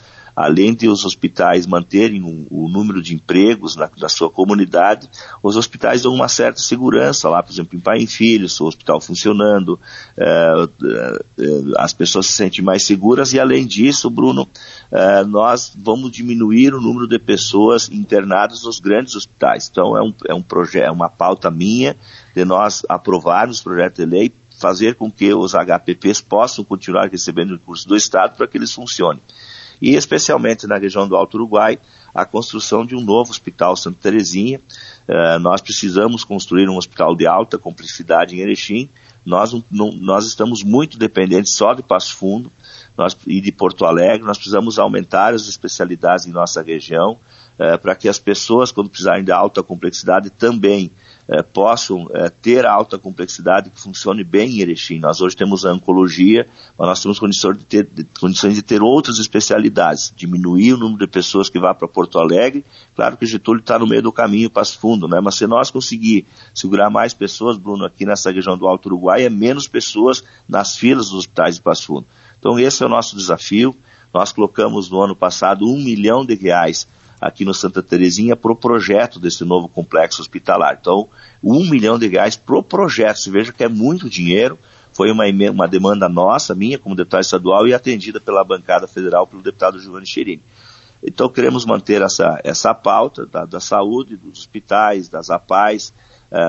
além 0.44 0.74
de 0.74 0.88
os 0.88 1.04
hospitais 1.04 1.66
manterem 1.66 2.22
o, 2.22 2.46
o 2.64 2.68
número 2.68 3.02
de 3.02 3.14
empregos 3.14 3.76
na, 3.76 3.90
na, 3.98 4.08
sua 4.08 4.30
comunidade, 4.30 5.08
os 5.42 5.56
hospitais 5.56 6.02
dão 6.02 6.14
uma 6.14 6.28
certa 6.28 6.60
segurança 6.60 7.28
lá, 7.28 7.42
por 7.42 7.52
exemplo, 7.52 7.76
em 7.76 7.80
pai 7.80 7.98
e 7.98 8.06
filhos, 8.06 8.60
o 8.60 8.66
hospital 8.66 9.00
funcionando, 9.00 9.78
é, 10.16 10.68
é, 10.82 11.22
as 11.78 11.92
pessoas 11.92 12.26
se 12.26 12.32
sentem 12.32 12.64
mais 12.64 12.86
seguras 12.86 13.32
e 13.32 13.40
além 13.40 13.66
disso, 13.66 14.08
Bruno, 14.08 14.48
é, 14.90 15.22
nós 15.24 15.72
vamos 15.76 16.10
diminuir 16.10 16.74
o 16.74 16.80
número 16.80 17.06
de 17.06 17.18
pessoas 17.18 17.88
internadas 17.90 18.62
nos 18.64 18.80
grandes 18.80 19.14
hospitais. 19.14 19.68
Então 19.70 19.96
é 19.96 20.02
um, 20.02 20.14
é 20.28 20.34
um 20.34 20.42
projeto, 20.42 20.86
é 20.86 20.90
uma 20.90 21.08
pauta 21.08 21.50
minha 21.50 21.96
de 22.34 22.44
nós 22.44 22.82
aprovarmos 22.88 23.60
o 23.60 23.64
projeto 23.64 23.96
de 23.96 24.06
lei 24.06 24.32
fazer 24.58 24.94
com 24.94 25.10
que 25.10 25.32
os 25.32 25.54
HPPs 25.54 26.20
possam 26.20 26.62
continuar 26.62 27.08
recebendo 27.08 27.54
recursos 27.54 27.86
do 27.86 27.96
Estado 27.96 28.36
para 28.36 28.46
que 28.46 28.58
eles 28.58 28.72
funcionem 28.72 29.22
e 29.80 29.94
especialmente 29.94 30.66
na 30.66 30.76
região 30.76 31.08
do 31.08 31.16
Alto 31.16 31.36
Uruguai, 31.36 31.78
a 32.14 32.24
construção 32.24 32.84
de 32.84 32.94
um 32.94 33.00
novo 33.00 33.30
hospital 33.30 33.76
Santa 33.76 33.98
Terezinha. 34.02 34.60
Uh, 35.08 35.38
nós 35.38 35.60
precisamos 35.60 36.24
construir 36.24 36.68
um 36.68 36.76
hospital 36.76 37.16
de 37.16 37.26
alta 37.26 37.56
complexidade 37.58 38.36
em 38.36 38.40
Erechim. 38.40 38.88
Nós, 39.24 39.52
não, 39.70 39.92
nós 39.92 40.26
estamos 40.26 40.62
muito 40.62 40.98
dependentes 40.98 41.54
só 41.54 41.72
de 41.74 41.82
Passo 41.82 42.16
Fundo 42.16 42.50
nós, 42.96 43.16
e 43.26 43.40
de 43.40 43.52
Porto 43.52 43.84
Alegre. 43.84 44.26
Nós 44.26 44.36
precisamos 44.36 44.78
aumentar 44.78 45.34
as 45.34 45.48
especialidades 45.48 46.26
em 46.26 46.30
nossa 46.30 46.62
região 46.62 47.18
uh, 47.58 47.78
para 47.78 47.94
que 47.94 48.08
as 48.08 48.18
pessoas, 48.18 48.72
quando 48.72 48.90
precisarem 48.90 49.24
de 49.24 49.32
alta 49.32 49.62
complexidade, 49.62 50.30
também 50.30 50.90
é, 51.30 51.44
possam 51.44 52.10
é, 52.12 52.28
ter 52.28 52.66
alta 52.66 52.98
complexidade, 52.98 53.70
que 53.70 53.80
funcione 53.80 54.24
bem 54.24 54.56
em 54.56 54.60
Erechim. 54.62 54.98
Nós 54.98 55.20
hoje 55.20 55.36
temos 55.36 55.64
a 55.64 55.72
oncologia, 55.72 56.48
mas 56.76 56.88
nós 56.88 57.00
temos 57.00 57.20
condições 57.20 57.56
de 57.56 57.64
ter, 57.64 57.84
de, 57.84 58.02
condições 58.18 58.56
de 58.56 58.62
ter 58.62 58.82
outras 58.82 59.20
especialidades, 59.20 60.12
diminuir 60.16 60.72
o 60.72 60.76
número 60.76 60.98
de 60.98 61.06
pessoas 61.06 61.48
que 61.48 61.60
vá 61.60 61.72
para 61.72 61.86
Porto 61.86 62.18
Alegre. 62.18 62.64
Claro 62.96 63.16
que 63.16 63.24
Getúlio 63.26 63.60
está 63.60 63.78
no 63.78 63.86
meio 63.86 64.02
do 64.02 64.10
caminho 64.10 64.50
para 64.50 64.64
fundo, 64.64 65.06
né? 65.06 65.20
mas 65.22 65.36
se 65.36 65.46
nós 65.46 65.70
conseguir 65.70 66.26
segurar 66.52 66.90
mais 66.90 67.14
pessoas, 67.14 67.56
Bruno, 67.56 67.84
aqui 67.84 68.04
nessa 68.04 68.32
região 68.32 68.58
do 68.58 68.66
Alto 68.66 68.86
Uruguai, 68.86 69.24
é 69.24 69.30
menos 69.30 69.68
pessoas 69.68 70.24
nas 70.48 70.76
filas 70.76 71.10
dos 71.10 71.18
hospitais 71.18 71.54
de 71.54 71.62
Passo 71.62 71.86
Fundo. 71.86 72.06
Então 72.40 72.58
esse 72.58 72.82
é 72.82 72.86
o 72.86 72.88
nosso 72.88 73.16
desafio. 73.16 73.76
Nós 74.12 74.32
colocamos 74.32 74.90
no 74.90 75.00
ano 75.00 75.14
passado 75.14 75.64
um 75.64 75.76
milhão 75.76 76.24
de 76.24 76.34
reais 76.34 76.88
aqui 77.20 77.44
no 77.44 77.52
Santa 77.52 77.82
Terezinha 77.82 78.34
para 78.34 78.50
o 78.50 78.56
projeto 78.56 79.20
desse 79.20 79.44
novo 79.44 79.68
complexo 79.68 80.22
hospitalar. 80.22 80.78
Então, 80.80 81.08
um 81.42 81.68
milhão 81.68 81.98
de 81.98 82.08
reais 82.08 82.36
para 82.36 82.56
o 82.56 82.62
projeto. 82.62 83.18
Você 83.18 83.30
veja 83.30 83.52
que 83.52 83.62
é 83.62 83.68
muito 83.68 84.08
dinheiro. 84.08 84.58
Foi 84.92 85.10
uma, 85.10 85.24
uma 85.52 85.68
demanda 85.68 86.08
nossa, 86.08 86.54
minha, 86.54 86.78
como 86.78 86.96
deputado 86.96 87.22
estadual, 87.22 87.66
e 87.66 87.74
atendida 87.74 88.20
pela 88.20 88.42
bancada 88.42 88.86
federal 88.86 89.26
pelo 89.26 89.42
deputado 89.42 89.78
Giovanni 89.78 90.08
Cherini. 90.08 90.42
Então, 91.02 91.28
queremos 91.28 91.64
manter 91.64 92.02
essa, 92.02 92.40
essa 92.44 92.74
pauta 92.74 93.24
da, 93.24 93.44
da 93.44 93.60
saúde, 93.60 94.16
dos 94.16 94.40
hospitais, 94.40 95.08
das 95.08 95.30
APAES, 95.30 95.94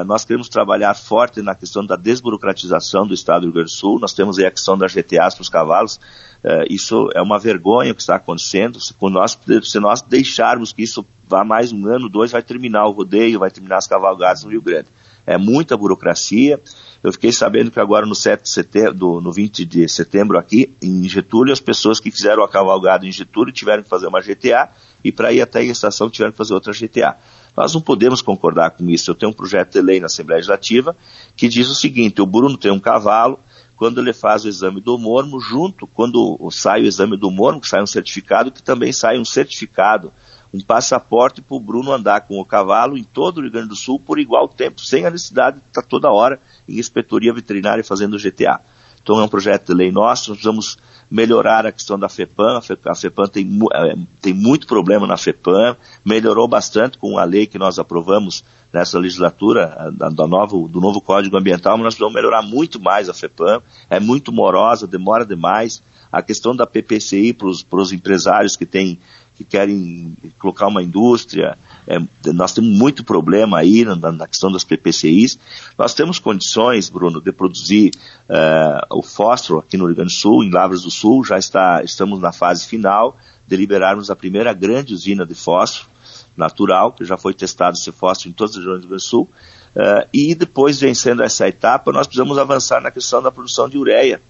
nós 0.05 0.23
queremos 0.23 0.47
trabalhar 0.47 0.93
forte 0.93 1.41
na 1.41 1.55
questão 1.55 1.83
da 1.83 1.95
desburocratização 1.95 3.07
do 3.07 3.15
Estado 3.15 3.41
do 3.41 3.45
Rio 3.45 3.53
Grande 3.53 3.71
do 3.71 3.75
Sul. 3.75 3.99
Nós 3.99 4.13
temos 4.13 4.37
a 4.37 4.51
questão 4.51 4.77
das 4.77 4.93
GTAs 4.93 5.33
para 5.33 5.41
os 5.41 5.49
cavalos. 5.49 5.99
Uh, 6.43 6.65
isso 6.69 7.09
é 7.13 7.21
uma 7.21 7.39
vergonha 7.39 7.91
o 7.91 7.95
que 7.95 8.01
está 8.01 8.15
acontecendo. 8.15 8.79
Se 8.79 8.93
nós, 9.01 9.37
se 9.63 9.79
nós 9.79 10.01
deixarmos 10.01 10.73
que 10.73 10.83
isso 10.83 11.05
vá 11.27 11.43
mais 11.43 11.71
um 11.71 11.87
ano, 11.87 12.09
dois, 12.09 12.31
vai 12.31 12.43
terminar 12.43 12.85
o 12.85 12.91
rodeio, 12.91 13.39
vai 13.39 13.49
terminar 13.49 13.77
as 13.77 13.87
cavalgadas 13.87 14.43
no 14.43 14.51
Rio 14.51 14.61
Grande. 14.61 14.87
É 15.25 15.37
muita 15.37 15.77
burocracia. 15.77 16.59
Eu 17.03 17.11
fiquei 17.11 17.31
sabendo 17.31 17.71
que 17.71 17.79
agora 17.79 18.05
no 18.05 18.13
7 18.13 18.43
de 18.43 18.51
setembro, 18.51 19.21
no 19.21 19.31
20 19.31 19.65
de 19.65 19.87
setembro 19.87 20.37
aqui, 20.37 20.75
em 20.81 21.07
Getúlio, 21.07 21.51
as 21.51 21.59
pessoas 21.59 21.99
que 21.99 22.11
fizeram 22.11 22.43
a 22.43 22.49
cavalgada 22.49 23.07
em 23.07 23.11
Getúlio 23.11 23.51
tiveram 23.51 23.81
que 23.81 23.89
fazer 23.89 24.07
uma 24.07 24.21
GTA 24.21 24.69
e 25.03 25.11
para 25.11 25.31
ir 25.31 25.41
até 25.41 25.59
a 25.59 25.63
estação 25.63 26.09
tiveram 26.09 26.31
que 26.31 26.37
fazer 26.37 26.53
outra 26.53 26.73
GTA. 26.73 27.17
Nós 27.55 27.73
não 27.73 27.81
podemos 27.81 28.21
concordar 28.21 28.71
com 28.71 28.89
isso. 28.89 29.11
Eu 29.11 29.15
tenho 29.15 29.31
um 29.31 29.35
projeto 29.35 29.73
de 29.73 29.81
lei 29.81 29.99
na 29.99 30.05
Assembleia 30.05 30.37
Legislativa 30.37 30.95
que 31.35 31.47
diz 31.47 31.69
o 31.69 31.75
seguinte: 31.75 32.21
o 32.21 32.25
Bruno 32.25 32.57
tem 32.57 32.71
um 32.71 32.79
cavalo, 32.79 33.39
quando 33.75 33.99
ele 33.99 34.13
faz 34.13 34.45
o 34.45 34.47
exame 34.47 34.79
do 34.79 34.97
mormo, 34.97 35.39
junto, 35.39 35.87
quando 35.87 36.37
sai 36.51 36.83
o 36.83 36.85
exame 36.85 37.17
do 37.17 37.31
mormo, 37.31 37.59
que 37.59 37.67
sai 37.67 37.81
um 37.81 37.87
certificado, 37.87 38.51
que 38.51 38.61
também 38.61 38.93
sai 38.93 39.17
um 39.17 39.25
certificado, 39.25 40.13
um 40.53 40.61
passaporte 40.61 41.41
para 41.41 41.55
o 41.55 41.59
Bruno 41.59 41.91
andar 41.91 42.21
com 42.21 42.39
o 42.39 42.45
cavalo 42.45 42.97
em 42.97 43.03
todo 43.03 43.39
o 43.39 43.41
Rio 43.41 43.51
Grande 43.51 43.69
do 43.69 43.75
Sul 43.75 43.99
por 43.99 44.19
igual 44.19 44.47
tempo, 44.47 44.81
sem 44.81 45.05
a 45.05 45.09
necessidade 45.09 45.57
de 45.57 45.63
estar 45.67 45.81
toda 45.81 46.11
hora 46.11 46.39
em 46.67 46.77
inspetoria 46.77 47.33
veterinária 47.33 47.83
fazendo 47.83 48.17
GTA. 48.17 48.61
Então 49.01 49.19
é 49.19 49.23
um 49.23 49.27
projeto 49.27 49.67
de 49.67 49.73
lei 49.73 49.91
nosso, 49.91 50.29
nós 50.29 50.37
precisamos 50.37 50.77
melhorar 51.09 51.65
a 51.65 51.71
questão 51.71 51.99
da 51.99 52.07
FEPAM, 52.07 52.61
a 52.85 52.95
FEPAM 52.95 53.27
tem, 53.27 53.59
é, 53.73 53.95
tem 54.21 54.33
muito 54.33 54.65
problema 54.65 55.05
na 55.05 55.17
FEPAM, 55.17 55.75
melhorou 56.05 56.47
bastante 56.47 56.97
com 56.97 57.17
a 57.17 57.25
lei 57.25 57.45
que 57.45 57.59
nós 57.59 57.77
aprovamos 57.77 58.45
nessa 58.71 58.97
legislatura, 58.97 59.91
da, 59.93 60.09
da 60.09 60.25
novo, 60.25 60.69
do 60.69 60.79
novo 60.79 61.01
Código 61.01 61.37
Ambiental, 61.37 61.73
mas 61.73 61.83
nós 61.83 61.95
precisamos 61.95 62.15
melhorar 62.15 62.41
muito 62.41 62.79
mais 62.79 63.09
a 63.09 63.13
FEPAM, 63.13 63.61
é 63.89 63.99
muito 63.99 64.31
morosa, 64.31 64.87
demora 64.87 65.25
demais, 65.25 65.83
a 66.09 66.21
questão 66.21 66.55
da 66.55 66.65
PPCI 66.65 67.33
para 67.33 67.79
os 67.81 67.91
empresários 67.91 68.55
que 68.55 68.65
têm 68.65 68.97
que 69.35 69.43
querem 69.43 70.15
colocar 70.37 70.67
uma 70.67 70.83
indústria. 70.83 71.57
É, 71.87 71.97
nós 72.31 72.53
temos 72.53 72.69
muito 72.69 73.03
problema 73.03 73.57
aí 73.57 73.83
na, 73.83 73.95
na, 74.11 74.27
questão 74.27 74.51
das 74.51 74.63
PPCIs. 74.63 75.37
Nós 75.77 75.93
temos 75.93 76.19
condições, 76.19 76.89
Bruno, 76.89 77.19
de 77.19 77.31
produzir 77.31 77.91
uh, 78.29 78.97
o 78.97 79.01
fósforo 79.01 79.59
aqui 79.59 79.77
no 79.77 79.85
Rio 79.85 79.95
Grande 79.95 80.13
do 80.13 80.17
Sul, 80.17 80.43
em 80.43 80.51
Lavras 80.51 80.83
do 80.83 80.91
Sul, 80.91 81.23
já 81.23 81.37
está, 81.37 81.81
estamos 81.83 82.19
na 82.19 82.31
fase 82.31 82.67
final 82.67 83.17
de 83.47 83.55
liberarmos 83.55 84.09
a 84.09 84.15
primeira 84.15 84.53
grande 84.53 84.93
usina 84.93 85.25
de 85.25 85.33
fósforo 85.33 85.89
natural, 86.37 86.93
que 86.93 87.03
já 87.03 87.17
foi 87.17 87.33
testado 87.33 87.75
esse 87.77 87.91
fósforo 87.91 88.29
em 88.29 88.33
todas 88.33 88.51
as 88.51 88.57
regiões 88.57 88.79
do 88.79 88.81
Rio 88.81 88.89
Grande 88.89 89.03
do 89.03 89.09
Sul. 89.09 89.29
Uh, 89.75 90.07
e 90.13 90.35
depois, 90.35 90.79
vencendo 90.79 91.23
essa 91.23 91.47
etapa, 91.47 91.91
nós 91.91 92.05
precisamos 92.05 92.37
avançar 92.37 92.81
na 92.81 92.91
questão 92.91 93.21
da 93.21 93.31
produção 93.31 93.67
de 93.67 93.77
ureia. 93.77 94.21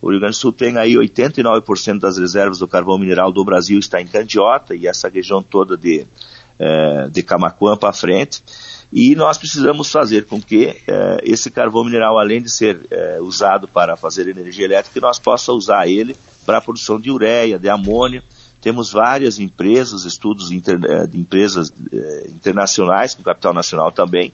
O 0.00 0.10
Rio 0.10 0.20
Grande 0.20 0.36
do 0.36 0.40
Sul 0.40 0.52
tem 0.52 0.76
aí 0.76 0.94
89% 0.94 1.98
das 1.98 2.18
reservas 2.18 2.58
do 2.58 2.68
carvão 2.68 2.98
mineral 2.98 3.32
do 3.32 3.44
Brasil 3.44 3.78
está 3.78 4.00
em 4.00 4.06
Candiota 4.06 4.74
e 4.74 4.86
essa 4.86 5.08
região 5.08 5.42
toda 5.42 5.76
de, 5.76 6.06
é, 6.58 7.08
de 7.08 7.22
Camacuã 7.22 7.76
para 7.76 7.92
frente. 7.92 8.42
E 8.92 9.14
nós 9.16 9.36
precisamos 9.36 9.90
fazer 9.90 10.24
com 10.26 10.40
que 10.40 10.76
é, 10.86 11.18
esse 11.24 11.50
carvão 11.50 11.84
mineral, 11.84 12.18
além 12.18 12.40
de 12.40 12.50
ser 12.50 12.80
é, 12.90 13.18
usado 13.20 13.66
para 13.66 13.96
fazer 13.96 14.28
energia 14.28 14.64
elétrica, 14.64 15.00
nós 15.00 15.18
possa 15.18 15.52
usar 15.52 15.88
ele 15.88 16.16
para 16.46 16.58
a 16.58 16.60
produção 16.60 17.00
de 17.00 17.10
ureia, 17.10 17.58
de 17.58 17.68
amônia, 17.68 18.22
temos 18.60 18.92
várias 18.92 19.38
empresas, 19.38 20.04
estudos 20.04 20.50
inter, 20.50 20.80
eh, 20.82 21.06
de 21.06 21.20
empresas 21.20 21.70
eh, 21.92 22.28
internacionais, 22.30 23.14
com 23.14 23.22
capital 23.22 23.52
nacional 23.52 23.92
também, 23.92 24.32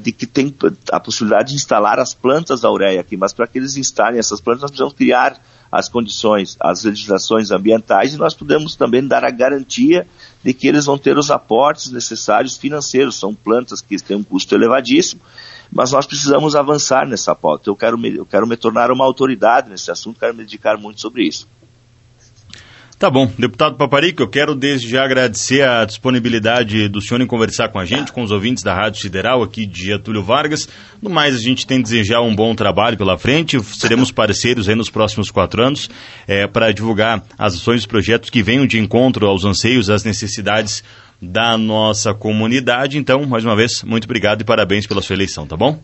de 0.00 0.10
que 0.10 0.26
tem 0.26 0.52
a 0.90 0.98
possibilidade 0.98 1.50
de 1.50 1.54
instalar 1.54 2.00
as 2.00 2.12
plantas 2.12 2.62
da 2.62 2.70
ureia 2.70 3.00
aqui, 3.00 3.16
mas 3.16 3.32
para 3.32 3.46
que 3.46 3.58
eles 3.58 3.76
instalem 3.76 4.18
essas 4.18 4.40
plantas, 4.40 4.62
nós 4.62 4.70
precisamos 4.70 4.94
criar 4.94 5.38
as 5.70 5.88
condições, 5.88 6.56
as 6.60 6.84
legislações 6.84 7.50
ambientais 7.50 8.14
e 8.14 8.16
nós 8.16 8.34
podemos 8.34 8.74
também 8.74 9.06
dar 9.06 9.24
a 9.24 9.30
garantia 9.30 10.06
de 10.42 10.54
que 10.54 10.66
eles 10.66 10.86
vão 10.86 10.96
ter 10.96 11.18
os 11.18 11.30
aportes 11.30 11.90
necessários 11.90 12.56
financeiros. 12.56 13.18
São 13.18 13.34
plantas 13.34 13.80
que 13.80 13.96
têm 13.98 14.16
um 14.16 14.22
custo 14.22 14.54
elevadíssimo, 14.54 15.20
mas 15.70 15.92
nós 15.92 16.06
precisamos 16.06 16.56
avançar 16.56 17.06
nessa 17.06 17.34
pauta. 17.34 17.68
Eu 17.68 17.76
quero 17.76 17.98
me, 17.98 18.16
eu 18.16 18.26
quero 18.26 18.46
me 18.46 18.56
tornar 18.56 18.90
uma 18.90 19.04
autoridade 19.04 19.68
nesse 19.68 19.90
assunto, 19.90 20.18
quero 20.18 20.34
me 20.34 20.44
dedicar 20.44 20.78
muito 20.78 21.00
sobre 21.00 21.26
isso. 21.26 21.46
Tá 22.98 23.08
bom. 23.08 23.30
Deputado 23.38 23.76
Paparico, 23.76 24.24
eu 24.24 24.26
quero 24.26 24.56
desde 24.56 24.88
já 24.88 25.04
agradecer 25.04 25.62
a 25.62 25.84
disponibilidade 25.84 26.88
do 26.88 27.00
senhor 27.00 27.20
em 27.20 27.28
conversar 27.28 27.68
com 27.68 27.78
a 27.78 27.84
gente, 27.84 28.10
com 28.10 28.24
os 28.24 28.32
ouvintes 28.32 28.64
da 28.64 28.74
Rádio 28.74 29.00
Sideral 29.00 29.40
aqui 29.40 29.66
de 29.66 29.84
Getúlio 29.84 30.20
Vargas. 30.20 30.68
No 31.00 31.08
mais, 31.08 31.36
a 31.36 31.38
gente 31.38 31.64
tem 31.64 31.80
desejar 31.80 32.22
um 32.22 32.34
bom 32.34 32.56
trabalho 32.56 32.98
pela 32.98 33.16
frente. 33.16 33.62
Seremos 33.62 34.10
parceiros 34.10 34.68
aí 34.68 34.74
nos 34.74 34.90
próximos 34.90 35.30
quatro 35.30 35.62
anos 35.62 35.88
é, 36.26 36.48
para 36.48 36.72
divulgar 36.72 37.22
as 37.38 37.54
ações 37.54 37.84
e 37.84 37.88
projetos 37.88 38.30
que 38.30 38.42
venham 38.42 38.66
de 38.66 38.80
encontro 38.80 39.28
aos 39.28 39.44
anseios, 39.44 39.88
às 39.90 40.02
necessidades 40.02 40.82
da 41.22 41.56
nossa 41.56 42.12
comunidade. 42.12 42.98
Então, 42.98 43.24
mais 43.26 43.44
uma 43.44 43.54
vez, 43.54 43.80
muito 43.84 44.06
obrigado 44.06 44.40
e 44.40 44.44
parabéns 44.44 44.88
pela 44.88 45.02
sua 45.02 45.14
eleição, 45.14 45.46
tá 45.46 45.56
bom? 45.56 45.80